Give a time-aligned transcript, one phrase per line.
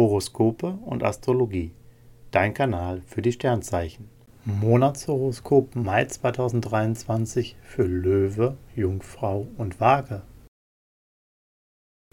[0.00, 1.72] Horoskope und Astrologie.
[2.30, 4.08] Dein Kanal für die Sternzeichen.
[4.46, 10.22] Monatshoroskop Mai 2023 für Löwe, Jungfrau und Waage.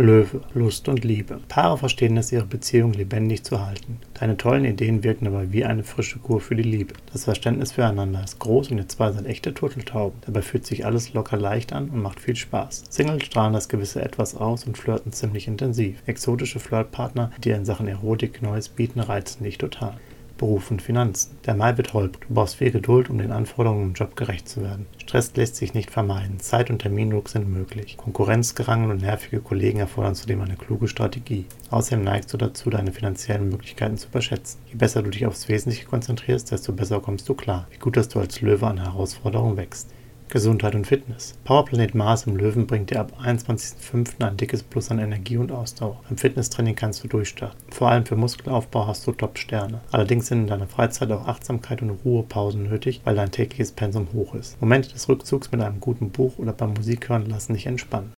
[0.00, 1.40] Löwe, Lust und Liebe.
[1.48, 3.98] Paare verstehen es, ihre Beziehung lebendig zu halten.
[4.14, 6.94] Deine tollen Ideen wirken aber wie eine frische Kur für die Liebe.
[7.12, 10.20] Das Verständnis füreinander ist groß und ihr zwei seid echte Turteltauben.
[10.24, 12.84] Dabei fühlt sich alles locker leicht an und macht viel Spaß.
[12.90, 16.00] Singles strahlen das gewisse Etwas aus und flirten ziemlich intensiv.
[16.06, 19.96] Exotische Flirtpartner, die in Sachen Erotik Neues bieten, reizen dich total.
[20.38, 21.36] Beruf und Finanzen.
[21.44, 22.26] Der Mai holprig.
[22.28, 24.86] Du brauchst viel Geduld, um den Anforderungen im Job gerecht zu werden.
[24.96, 26.40] Stress lässt sich nicht vermeiden.
[26.40, 27.96] Zeit- und Termindruck sind möglich.
[27.98, 31.44] Konkurrenzgerangel und nervige Kollegen erfordern zudem eine kluge Strategie.
[31.70, 34.60] Außerdem neigst du dazu, deine finanziellen Möglichkeiten zu überschätzen.
[34.68, 37.66] Je besser du dich aufs Wesentliche konzentrierst, desto besser kommst du klar.
[37.70, 39.90] Wie gut, dass du als Löwe an Herausforderungen wächst.
[40.28, 41.38] Gesundheit und Fitness.
[41.44, 44.24] Powerplanet Mars im Löwen bringt dir ab 21.05.
[44.24, 46.00] ein dickes Plus an Energie und Ausdauer.
[46.08, 47.58] Beim Fitnesstraining kannst du durchstarten.
[47.70, 49.80] Vor allem für Muskelaufbau hast du Top-Sterne.
[49.90, 54.34] Allerdings sind in deiner Freizeit auch Achtsamkeit und Ruhepausen nötig, weil dein tägliches Pensum hoch
[54.34, 54.60] ist.
[54.60, 58.17] Momente des Rückzugs mit einem guten Buch oder beim Musikhören lassen dich entspannen.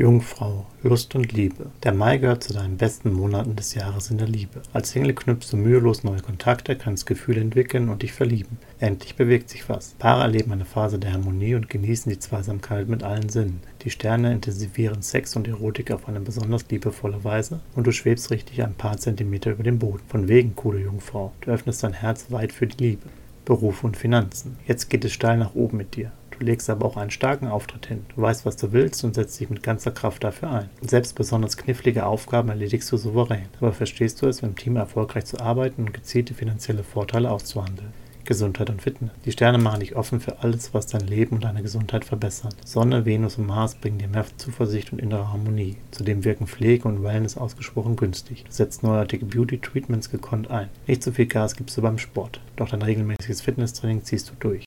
[0.00, 1.66] Jungfrau, Lust und Liebe.
[1.82, 4.62] Der Mai gehört zu deinen besten Monaten des Jahres in der Liebe.
[4.72, 8.56] Als Single knüpfst du mühelos neue Kontakte, kannst Gefühle entwickeln und dich verlieben.
[8.78, 9.96] Endlich bewegt sich was.
[9.98, 13.60] Paare erleben eine Phase der Harmonie und genießen die Zweisamkeit mit allen Sinnen.
[13.82, 18.62] Die Sterne intensivieren Sex und Erotik auf eine besonders liebevolle Weise und du schwebst richtig
[18.62, 20.04] ein paar Zentimeter über dem Boden.
[20.08, 21.32] Von wegen, coole Jungfrau.
[21.42, 23.10] Du öffnest dein Herz weit für die Liebe.
[23.44, 24.56] Beruf und Finanzen.
[24.66, 26.10] Jetzt geht es steil nach oben mit dir.
[26.40, 28.06] Du legst aber auch einen starken Auftritt hin.
[28.16, 30.70] Du weißt, was du willst und setzt dich mit ganzer Kraft dafür ein.
[30.80, 33.44] Und selbst besonders knifflige Aufgaben erledigst du souverän.
[33.60, 37.92] Dabei verstehst du es, im Team erfolgreich zu arbeiten und gezielte finanzielle Vorteile auszuhandeln.
[38.24, 39.10] Gesundheit und Fitness.
[39.26, 42.56] Die Sterne machen dich offen für alles, was dein Leben und deine Gesundheit verbessert.
[42.64, 45.76] Sonne, Venus und Mars bringen dir mehr Zuversicht und innere Harmonie.
[45.90, 48.44] Zudem wirken Pflege und Wellness ausgesprochen günstig.
[48.44, 50.68] Du setzt neuartige Beauty-Treatments gekonnt ein.
[50.86, 54.64] Nicht zu viel Gas gibst du beim Sport, doch dein regelmäßiges Fitnesstraining ziehst du durch.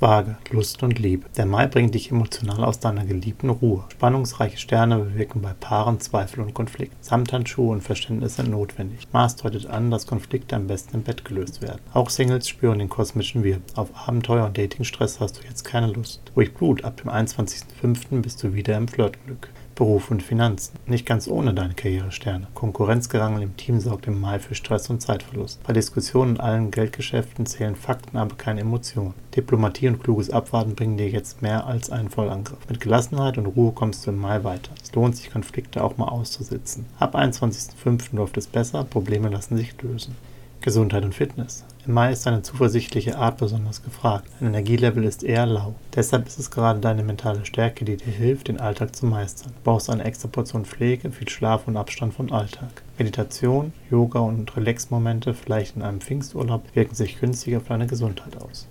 [0.00, 1.26] Waage, Lust und Liebe.
[1.36, 3.84] Der Mai bringt dich emotional aus deiner geliebten Ruhe.
[3.90, 7.04] Spannungsreiche Sterne bewirken bei Paaren Zweifel und Konflikt.
[7.04, 9.08] Samthandschuhe und Verständnis sind notwendig.
[9.12, 11.82] Mars deutet an, dass Konflikte am besten im Bett gelöst werden.
[11.92, 13.62] Auch Singles spüren den kosmischen Wirbel.
[13.74, 16.22] Auf Abenteuer und Datingstress hast du jetzt keine Lust.
[16.34, 18.22] Ruhig Blut, ab dem 21.05.
[18.22, 19.50] bist du wieder im Flirtglück.
[19.80, 20.78] Beruf und Finanzen.
[20.84, 22.48] Nicht ganz ohne deine Karrieresterne.
[22.52, 25.62] Konkurrenzgerangel im Team sorgt im Mai für Stress und Zeitverlust.
[25.62, 29.14] Bei Diskussionen in allen Geldgeschäften zählen Fakten, aber keine Emotionen.
[29.34, 32.58] Diplomatie und kluges Abwarten bringen dir jetzt mehr als einen Vollangriff.
[32.68, 34.70] Mit Gelassenheit und Ruhe kommst du im Mai weiter.
[34.82, 36.84] Es lohnt sich, Konflikte auch mal auszusitzen.
[36.98, 38.14] Ab 21.05.
[38.14, 40.14] läuft es besser, Probleme lassen sich lösen.
[40.60, 41.64] Gesundheit und Fitness.
[41.86, 44.28] Im Mai ist deine zuversichtliche Art besonders gefragt.
[44.38, 45.74] Dein Energielevel ist eher lau.
[45.94, 49.52] Deshalb ist es gerade deine mentale Stärke, die dir hilft, den Alltag zu meistern.
[49.56, 52.82] Du brauchst eine extra Portion Pflege, viel Schlaf und Abstand vom Alltag.
[52.98, 58.68] Meditation, Yoga und Relaxmomente, vielleicht in einem Pfingsturlaub, wirken sich günstiger auf deine Gesundheit aus.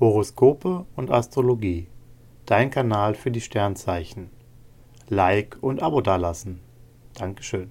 [0.00, 1.86] Horoskope und Astrologie.
[2.46, 4.30] Dein Kanal für die Sternzeichen.
[5.08, 6.60] Like und Abo dalassen.
[7.14, 7.70] Dankeschön.